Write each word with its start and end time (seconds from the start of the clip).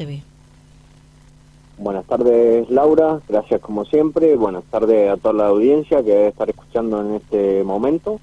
TV. 0.00 0.22
Buenas 1.76 2.06
tardes, 2.06 2.70
Laura. 2.70 3.20
Gracias 3.28 3.60
como 3.60 3.84
siempre. 3.84 4.34
Buenas 4.34 4.64
tardes 4.64 5.10
a 5.10 5.18
toda 5.18 5.34
la 5.34 5.46
audiencia 5.48 6.02
que 6.02 6.10
debe 6.10 6.28
estar 6.28 6.48
escuchando 6.48 7.02
en 7.02 7.14
este 7.16 7.62
momento. 7.64 8.18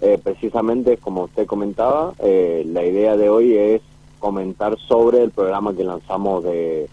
Eh, 0.00 0.18
precisamente, 0.22 0.96
como 0.96 1.24
usted 1.24 1.46
comentaba, 1.46 2.14
eh, 2.20 2.64
la 2.66 2.86
idea 2.86 3.18
de 3.18 3.28
hoy 3.28 3.54
es 3.54 3.82
comentar 4.18 4.78
sobre 4.88 5.22
el 5.22 5.30
programa 5.30 5.74
que 5.74 5.84
lanzamos 5.84 6.42
de 6.42 6.88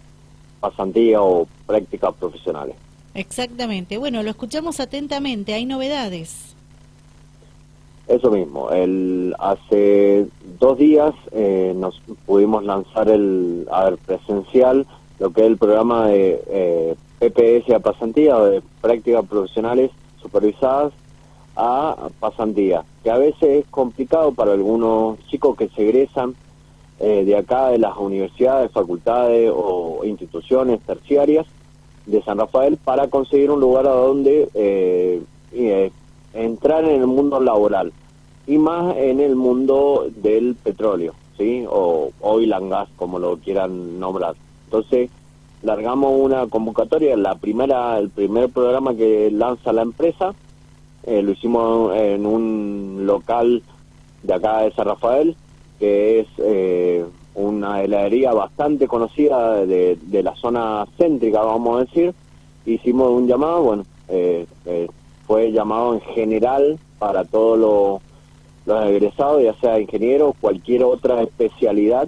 pasantía 0.60 1.22
o 1.22 1.48
prácticas 1.66 2.14
profesionales. 2.16 2.76
Exactamente. 3.14 3.98
Bueno, 3.98 4.24
lo 4.24 4.30
escuchamos 4.30 4.82
atentamente. 4.82 5.54
¿Hay 5.54 5.66
novedades? 5.66 6.54
Eso 8.08 8.30
mismo. 8.30 8.72
El, 8.72 9.36
hace 9.40 10.28
dos 10.60 10.78
días 10.78 11.14
eh, 11.32 11.74
nos 11.76 12.02
pudimos 12.26 12.64
lanzar 12.64 13.10
el 13.10 13.68
a 13.72 13.86
ver, 13.86 13.98
presencial 13.98 14.86
lo 15.20 15.32
que 15.32 15.42
es 15.42 15.48
el 15.48 15.58
programa 15.58 16.08
de 16.08 16.44
eh, 16.48 16.96
PPS 17.20 17.74
a 17.74 17.80
pasantía 17.80 18.38
o 18.38 18.46
de 18.46 18.62
prácticas 18.82 19.26
profesionales 19.26 19.92
supervisadas 20.22 20.94
a 21.56 22.10
pasantía, 22.20 22.84
que 23.04 23.10
a 23.10 23.18
veces 23.18 23.64
es 23.64 23.66
complicado 23.68 24.32
para 24.32 24.54
algunos 24.54 25.18
chicos 25.28 25.58
que 25.58 25.70
se 25.70 25.90
egresan 25.90 26.36
eh, 27.00 27.24
de 27.26 27.36
acá 27.36 27.70
de 27.70 27.80
las 27.80 27.98
universidades, 27.98 28.72
facultades 28.72 29.52
o 29.54 30.02
instituciones 30.04 30.80
terciarias 30.82 31.46
de 32.06 32.24
San 32.24 32.38
Rafael 32.38 32.78
para 32.78 33.08
conseguir 33.08 33.52
un 33.52 33.60
lugar 33.60 33.88
a 33.88 33.92
donde 33.92 34.50
eh, 34.54 35.22
eh, 35.52 35.92
entrar 36.34 36.86
en 36.86 37.02
el 37.02 37.08
mundo 37.08 37.40
laboral 37.40 37.92
y 38.48 38.58
más 38.58 38.96
en 38.96 39.20
el 39.20 39.36
mundo 39.36 40.08
del 40.16 40.56
petróleo, 40.56 41.14
¿sí? 41.38 41.66
O 41.70 42.12
oil 42.22 42.54
and 42.54 42.72
gas, 42.72 42.90
como 42.96 43.20
lo 43.20 43.38
quieran 43.38 44.00
nombrar. 44.00 44.36
Entonces, 44.66 45.10
largamos 45.62 46.18
una 46.18 46.48
convocatoria, 46.48 47.18
la 47.18 47.36
primera, 47.36 48.00
el 48.00 48.10
primer 48.10 48.50
programa 48.50 48.96
que 48.96 49.30
lanza 49.32 49.74
la 49.74 49.82
empresa, 49.82 50.34
eh, 51.04 51.22
lo 51.22 51.32
hicimos 51.32 51.96
en 51.96 52.26
un 52.26 53.04
local 53.06 53.62
de 54.24 54.34
acá 54.34 54.62
de 54.62 54.72
San 54.72 54.88
Rafael, 54.88 55.36
que 55.78 56.22
es 56.22 56.28
eh, 56.38 57.06
una 57.36 57.84
heladería 57.84 58.34
bastante 58.34 58.88
conocida 58.88 59.66
de, 59.66 59.98
la 60.24 60.36
zona 60.36 60.86
céntrica, 60.98 61.42
vamos 61.42 61.78
a 61.78 61.86
decir. 61.86 62.14
Hicimos 62.66 63.12
un 63.12 63.28
llamado, 63.28 63.62
bueno, 63.64 63.86
eh, 64.10 64.46
fue 65.26 65.52
llamado 65.52 65.94
en 65.94 66.02
general 66.02 66.80
para 67.00 67.24
todos 67.24 67.58
los, 67.60 68.07
los 68.68 68.86
egresados, 68.86 69.42
ya 69.42 69.56
sea 69.56 69.80
ingeniero, 69.80 70.36
cualquier 70.40 70.84
otra 70.84 71.24
especialidad 71.24 72.08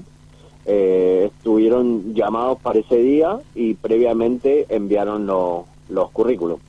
eh, 0.65 1.31
estuvieron 1.33 2.13
llamados 2.13 2.59
para 2.59 2.79
ese 2.79 2.97
día 2.97 3.39
y 3.55 3.75
previamente 3.75 4.65
enviaron 4.69 5.25
los 5.25 6.11
currículos. 6.11 6.59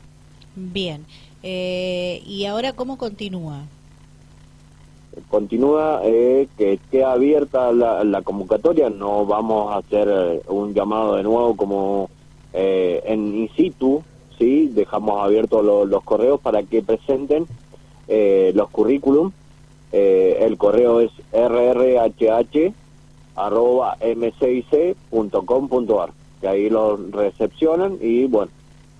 Bien. 0.54 1.04
Eh, 1.42 2.22
¿Y 2.24 2.44
ahora 2.44 2.72
cómo 2.72 2.98
continúa? 2.98 3.64
Continúa 5.28 6.02
eh, 6.04 6.46
que 6.56 6.74
esté 6.74 7.02
abierta 7.02 7.72
la, 7.72 8.22
convocatoria, 8.22 8.90
no 8.90 9.26
vamos 9.26 9.72
a 9.72 9.78
hacer 9.78 10.08
eh, 10.08 10.42
un 10.46 10.72
llamado 10.72 11.16
de 11.16 11.24
nuevo 11.24 11.56
como 11.56 12.10
en 12.52 13.34
in 13.34 13.50
situ, 13.56 14.02
¿sí? 14.38 14.68
dejamos 14.68 15.22
abiertos 15.22 15.64
los 15.64 16.02
correos 16.04 16.40
para 16.40 16.62
que 16.62 16.82
presenten 16.82 17.46
los 18.08 18.70
currículums. 18.70 19.34
El 19.92 20.56
correo 20.56 21.00
es 21.00 21.10
rrhh 21.32 22.72
arroba 23.36 23.96
m6c.com.ar, 24.00 26.10
que 26.40 26.48
ahí 26.48 26.70
lo 26.70 26.98
recepcionan 27.10 27.98
y 28.00 28.24
bueno, 28.26 28.50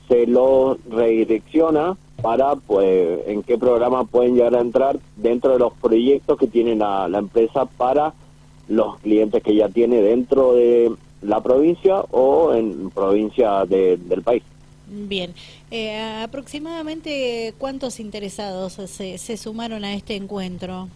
se 0.08 0.26
lo 0.26 0.76
redirecciona 0.90 1.96
para 2.22 2.56
pues 2.56 3.20
en 3.26 3.42
qué 3.42 3.58
programa 3.58 4.04
pueden 4.04 4.34
llegar 4.34 4.56
a 4.56 4.60
entrar 4.60 4.98
dentro 5.16 5.52
de 5.52 5.58
los 5.58 5.72
proyectos 5.74 6.38
que 6.38 6.46
tiene 6.46 6.76
la, 6.76 7.08
empresa 7.12 7.64
para 7.64 8.12
los 8.68 8.98
clientes 8.98 9.42
que 9.42 9.54
ya 9.54 9.68
tiene 9.68 10.02
dentro 10.02 10.54
de 10.54 10.92
la 11.22 11.42
provincia 11.42 12.00
o 12.10 12.54
en 12.54 12.90
provincia 12.90 13.64
del 13.66 14.22
país. 14.22 14.42
Bien, 14.92 15.34
eh, 15.70 15.96
aproximadamente 16.22 17.54
cuántos 17.58 18.00
interesados 18.00 18.72
se, 18.72 19.18
se 19.18 19.36
sumaron 19.36 19.84
a 19.84 19.94
este 19.94 20.16
encuentro. 20.16 20.88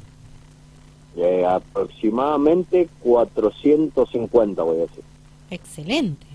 Eh, 1.16 1.46
aproximadamente 1.46 2.88
450, 3.02 4.62
voy 4.64 4.78
a 4.78 4.80
decir. 4.80 5.04
Excelente. 5.50 6.26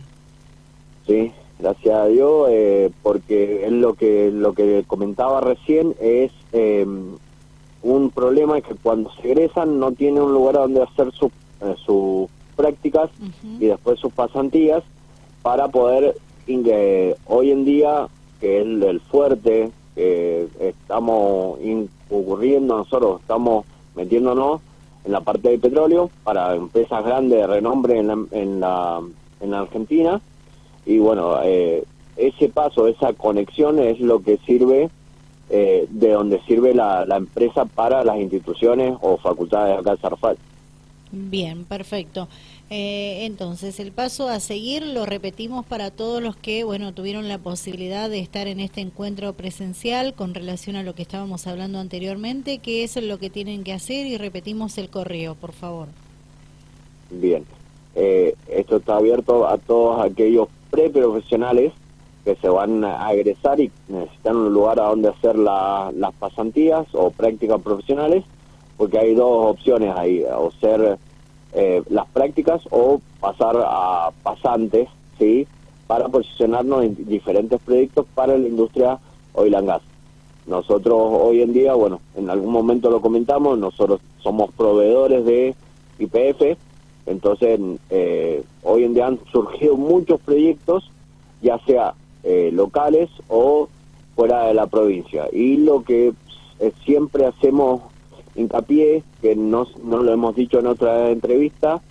Sí, 1.06 1.34
gracias 1.60 1.96
a 1.96 2.08
Dios, 2.08 2.48
eh, 2.50 2.90
porque 3.04 3.66
es 3.66 3.72
lo 3.74 3.96
que 3.96 4.32
lo 4.32 4.54
que 4.54 4.86
comentaba 4.88 5.42
recién 5.42 5.96
es 6.00 6.32
em, 6.54 7.18
un 7.84 8.10
problema 8.12 8.62
que 8.62 8.76
cuando 8.76 9.12
se 9.16 9.32
egresan 9.32 9.80
no 9.80 9.92
tienen 9.92 10.24
un 10.24 10.32
lugar 10.32 10.56
donde 10.56 10.84
hacer 10.84 11.10
eh, 11.10 11.76
sus 11.86 12.30
prácticas 12.56 13.10
y 13.60 13.66
después 13.66 14.00
sus 14.00 14.14
pasantías 14.14 14.84
para 15.42 15.68
poder 15.68 16.16
hoy 17.26 17.52
en 17.52 17.66
día 17.66 18.08
que 18.40 18.62
es 18.62 18.66
el 18.66 19.00
fuerte 19.02 19.72
que 19.96 20.48
estamos 20.60 21.60
incurriendo 21.62 22.78
nosotros 22.78 23.22
estamos 23.22 23.66
metiéndonos 23.96 24.62
en 25.06 25.12
la 25.12 25.22
parte 25.22 25.50
de 25.50 25.60
petróleo 25.60 26.10
para 26.24 26.56
empresas 26.56 27.04
grandes 27.04 27.40
de 27.40 27.48
renombre 27.48 27.98
en 27.98 28.08
la, 28.08 28.18
en 28.32 28.60
la, 28.60 29.02
en 29.42 29.52
la 29.52 29.60
Argentina. 29.60 30.22
Y 30.86 31.00
bueno, 31.00 31.40
eh, 31.44 31.84
ese 32.18 32.50
paso, 32.50 32.88
esa 32.88 33.14
conexión 33.14 33.80
es 33.80 34.00
lo 34.00 34.22
que 34.22 34.38
sirve, 34.46 34.90
eh, 35.50 35.88
de 35.90 36.12
donde 36.12 36.42
sirve 36.42 36.74
la, 36.74 37.06
la, 37.06 37.18
empresa 37.18 37.66
para 37.66 38.04
las 38.04 38.18
instituciones 38.18 38.96
o 39.02 39.18
facultades 39.18 39.76
de 39.76 39.80
acá 39.80 40.02
Zarfal. 40.02 40.38
Bien, 41.12 41.66
perfecto. 41.66 42.28
Eh, 42.70 43.26
entonces, 43.26 43.80
el 43.80 43.92
paso 43.92 44.28
a 44.28 44.40
seguir 44.40 44.86
lo 44.86 45.08
repetimos 45.08 45.66
para 45.66 45.90
todos 45.90 46.22
los 46.22 46.36
que, 46.36 46.64
bueno, 46.64 46.94
tuvieron 46.94 47.28
la 47.28 47.40
posibilidad 47.40 48.10
de 48.10 48.20
estar 48.20 48.48
en 48.48 48.60
este 48.60 48.82
encuentro 48.82 49.34
presencial 49.34 50.14
con 50.14 50.36
relación 50.36 50.76
a 50.76 50.84
lo 50.84 50.94
que 50.94 51.02
estábamos 51.02 51.48
hablando 51.48 51.80
anteriormente, 51.80 52.60
que 52.60 52.84
es 52.84 52.96
lo 53.02 53.18
que 53.18 53.32
tienen 53.32 53.64
que 53.64 53.74
hacer 53.74 54.06
y 54.06 54.18
repetimos 54.18 54.78
el 54.78 54.90
correo, 54.90 55.34
por 55.34 55.52
favor. 55.52 55.88
Bien, 57.10 57.44
eh, 57.96 58.36
esto 58.48 58.78
está 58.78 58.98
abierto 58.98 59.48
a 59.48 59.58
todos 59.58 60.06
aquellos 60.06 60.48
preprofesionales 60.70 61.74
que 62.24 62.36
se 62.36 62.50
van 62.50 62.84
a 62.84 63.12
egresar 63.14 63.60
y 63.60 63.72
necesitan 63.88 64.36
un 64.36 64.54
lugar 64.54 64.80
a 64.80 64.90
donde 64.90 65.10
hacer 65.10 65.36
las 65.36 66.14
pasantías 66.20 66.86
o 66.94 67.10
prácticas 67.10 67.60
profesionales, 67.62 68.24
porque 68.80 68.98
hay 68.98 69.14
dos 69.14 69.48
opciones 69.48 69.94
ahí, 69.98 70.24
o 70.24 70.52
ser 70.52 70.98
eh, 71.52 71.84
las 71.90 72.08
prácticas 72.08 72.62
o 72.72 73.02
pasar 73.20 73.58
a 73.58 74.10
pasantes, 74.24 74.88
¿sí? 75.18 75.46
Para 75.86 76.08
posicionarnos 76.08 76.86
en 76.86 76.96
diferentes 77.06 77.60
proyectos 77.60 78.06
para 78.16 78.38
la 78.38 78.48
industria 78.48 78.98
oil 79.34 79.54
and 79.56 79.68
gas. 79.68 79.82
Nosotros 80.48 80.98
hoy 80.98 81.42
en 81.42 81.52
día, 81.52 81.74
bueno, 81.74 82.00
en 82.16 82.30
algún 82.30 82.54
momento 82.54 82.90
lo 82.90 83.02
comentamos, 83.02 83.60
nosotros 83.60 84.00
somos 84.24 84.50
proveedores 84.54 85.26
de 85.26 85.56
IPF, 86.00 86.58
entonces 87.06 87.60
eh, 87.90 88.44
hoy 88.64 88.86
en 88.86 88.94
día 88.94 89.08
han 89.08 89.20
surgido 89.30 89.76
muchos 89.76 90.22
proyectos, 90.22 90.90
ya 91.42 91.60
sea 91.66 91.96
eh, 92.24 92.50
locales 92.54 93.10
o 93.28 93.68
fuera 94.16 94.46
de 94.46 94.54
la 94.54 94.68
provincia. 94.68 95.28
Y 95.34 95.58
lo 95.58 95.84
que 95.84 96.14
siempre 96.86 97.26
hacemos 97.26 97.82
hincapié, 98.36 99.04
que 99.22 99.36
no, 99.36 99.66
no 99.84 100.04
lo 100.04 100.14
hemos 100.14 100.36
dicho 100.36 100.60
en 100.60 100.68
otra 100.68 101.10
entrevista, 101.10 101.82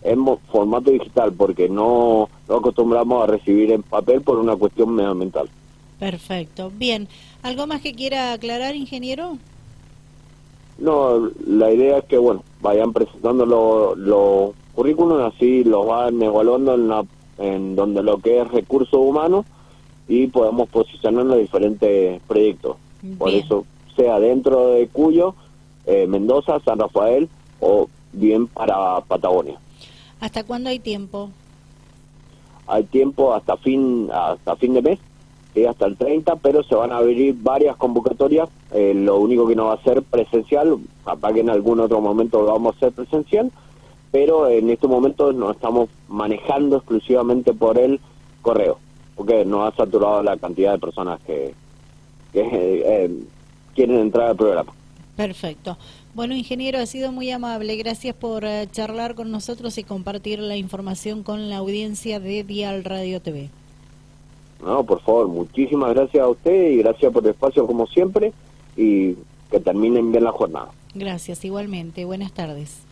en 0.04 0.24
formato 0.52 0.92
digital 0.92 1.34
porque 1.34 1.68
no, 1.68 2.30
no 2.48 2.56
acostumbramos 2.56 3.24
a 3.24 3.28
recibir 3.28 3.72
en 3.72 3.84
papel 3.84 4.22
por 4.22 4.38
una 4.38 4.56
cuestión 4.56 4.94
medioambiental. 4.94 5.50
Perfecto. 6.00 6.72
Bien. 6.74 7.08
¿Algo 7.42 7.68
más 7.68 7.82
que 7.82 7.94
quiera 7.94 8.34
aclarar, 8.34 8.76
ingeniero? 8.76 9.38
No, 10.78 11.30
la 11.46 11.74
idea 11.74 11.98
es 11.98 12.06
que, 12.06 12.18
bueno, 12.18 12.44
vayan 12.62 12.94
presentando 12.94 13.46
los 13.46 13.98
lo 13.98 14.54
currículums, 14.74 15.34
así 15.34 15.64
los 15.64 15.86
van 15.86 16.22
evaluando 16.22 16.76
en, 16.76 16.88
la, 16.88 17.06
en 17.38 17.76
donde 17.76 18.04
lo 18.04 18.18
que 18.20 18.42
es 18.42 18.48
recursos 18.50 19.00
humanos 19.00 19.46
y 20.08 20.28
podemos 20.28 20.68
posicionar 20.70 21.22
en 21.22 21.28
los 21.30 21.38
diferentes 21.40 22.22
proyectos. 22.28 22.78
Por 23.18 23.30
eso, 23.30 23.66
sea 23.96 24.20
dentro 24.20 24.70
de 24.70 24.88
Cuyo, 24.88 25.36
eh, 25.86 26.08
Mendoza, 26.08 26.60
San 26.66 26.80
Rafael 26.80 27.30
o 27.60 27.88
bien 28.12 28.48
para 28.48 29.02
Patagonia. 29.02 29.58
¿Hasta 30.20 30.44
cuándo 30.44 30.70
hay 30.70 30.80
tiempo? 30.80 31.30
Hay 32.68 32.84
tiempo 32.84 33.34
hasta 33.34 33.56
fin 33.58 34.10
hasta 34.12 34.56
fin 34.56 34.74
de 34.74 34.82
mes 34.82 35.00
hasta 35.66 35.86
el 35.86 35.98
30, 35.98 36.36
pero 36.38 36.64
se 36.64 36.76
van 36.76 36.92
a 36.92 36.98
abrir 36.98 37.36
varias 37.40 37.76
convocatorias. 37.78 38.50
Eh, 38.72 38.94
lo 38.96 39.18
único 39.18 39.48
que 39.48 39.56
no 39.56 39.66
va 39.66 39.74
a 39.74 39.84
ser 39.84 40.04
presencial, 40.04 40.78
capaz 41.06 41.34
que 41.34 41.40
en 41.42 41.50
algún 41.50 41.80
otro 41.80 42.02
momento 42.02 42.46
vamos 42.46 42.76
a 42.76 42.80
ser 42.80 42.92
presencial, 42.92 43.52
pero 44.12 44.48
en 44.48 44.70
este 44.70 44.88
momento 44.88 45.32
nos 45.34 45.56
estamos 45.56 45.90
manejando 46.08 46.78
exclusivamente 46.78 47.54
por 47.54 47.78
el 47.78 48.00
correo, 48.42 48.80
porque 49.16 49.46
nos 49.46 49.72
ha 49.72 49.76
saturado 49.76 50.24
la 50.24 50.38
cantidad 50.38 50.74
de 50.74 50.80
personas 50.80 51.20
que, 51.22 51.54
que 52.34 52.42
eh, 52.44 53.12
quieren 53.76 54.00
entrar 54.00 54.30
al 54.30 54.36
programa. 54.36 54.74
Perfecto. 55.16 55.78
Bueno, 56.16 56.34
ingeniero, 56.34 56.80
ha 56.80 56.86
sido 56.86 57.12
muy 57.12 57.30
amable. 57.30 57.76
Gracias 57.76 58.16
por 58.16 58.46
eh, 58.46 58.68
charlar 58.72 59.16
con 59.16 59.32
nosotros 59.32 59.78
y 59.78 59.84
compartir 59.84 60.40
la 60.40 60.56
información 60.56 61.24
con 61.24 61.50
la 61.50 61.58
audiencia 61.58 62.20
de 62.20 62.44
Dial 62.44 62.84
Radio 62.84 63.22
TV. 63.22 63.50
No, 64.64 64.84
por 64.84 65.02
favor, 65.02 65.28
muchísimas 65.28 65.94
gracias 65.94 66.24
a 66.24 66.28
usted 66.28 66.72
y 66.72 66.78
gracias 66.78 67.14
por 67.14 67.24
el 67.24 67.32
espacio 67.32 67.66
como 67.66 67.88
siempre 67.88 68.34
y 68.76 69.16
que 69.52 69.60
terminen 69.60 70.12
bien 70.12 70.24
la 70.24 70.32
jornada. 70.32 70.72
Gracias, 70.96 71.46
igualmente. 71.46 72.06
Buenas 72.06 72.34
tardes. 72.34 72.89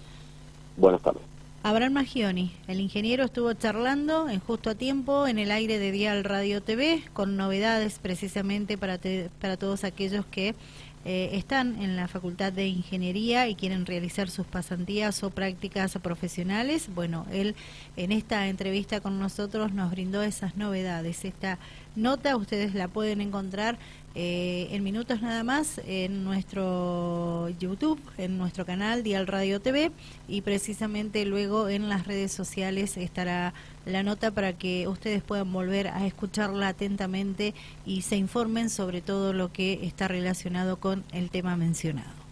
Buenas 0.78 1.02
tardes. 1.02 1.24
Abraham 1.64 1.94
Magioni, 1.94 2.54
el 2.68 2.80
ingeniero, 2.80 3.26
estuvo 3.26 3.52
charlando 3.54 4.30
en 4.30 4.40
justo 4.40 4.70
a 4.70 4.76
tiempo 4.76 5.28
en 5.28 5.40
el 5.40 5.52
aire 5.52 5.80
de 5.80 5.92
Dial 5.92 6.24
Radio 6.24 6.62
TV 6.62 7.04
con 7.14 7.36
novedades 7.36 8.00
precisamente 8.00 8.78
para, 8.78 9.00
para 9.42 9.58
todos 9.58 9.84
aquellos 9.84 10.26
que 10.28 10.56
eh, 11.04 11.32
están 11.38 11.82
en 11.82 11.96
la 11.96 12.08
Facultad 12.08 12.52
de 12.54 12.68
Ingeniería 12.68 13.48
y 13.48 13.56
quieren 13.56 13.86
realizar 13.86 14.30
sus 14.30 14.46
pasantías 14.46 15.24
o 15.24 15.30
prácticas 15.30 15.98
profesionales. 16.02 16.90
Bueno, 16.94 17.26
él 17.32 17.56
en 17.96 18.12
esta 18.12 18.48
entrevista 18.48 19.00
con 19.00 19.18
nosotros 19.18 19.74
nos 19.74 19.90
brindó 19.90 20.22
esas 20.22 20.58
novedades. 20.58 21.26
Esta 21.26 21.60
nota 21.96 22.36
ustedes 22.36 22.76
la 22.76 22.88
pueden 22.88 23.22
encontrar 23.22 23.80
eh, 24.16 24.70
en 24.72 24.84
minutos 24.84 25.22
nada 25.22 25.44
más 25.44 25.80
en 25.86 26.24
nuestro 26.24 27.50
YouTube, 27.60 28.00
en 28.18 28.38
nuestro 28.38 28.66
canal 28.66 29.04
Dial 29.04 29.28
Radio 29.28 29.60
TV 29.60 29.92
y 30.28 30.42
precisamente 30.42 31.24
luego 31.26 31.70
en 31.70 31.88
las 31.88 32.08
redes 32.08 32.32
sociales 32.32 32.98
estará 32.98 33.54
la 33.86 34.04
nota 34.04 34.32
para 34.32 34.54
que 34.54 34.88
ustedes 34.88 35.22
puedan 35.22 35.52
volver 35.54 35.88
a 35.88 36.06
escucharla 36.08 36.70
atentamente 36.70 37.54
y 37.86 38.02
se 38.02 38.18
informen 38.18 38.70
sobre 38.70 39.02
todo 39.02 39.34
lo 39.34 39.52
que 39.52 39.86
está 39.86 40.08
relacionado 40.08 40.78
con 40.78 41.04
el 41.12 41.30
tema 41.30 41.56
mencionado. 41.56 42.27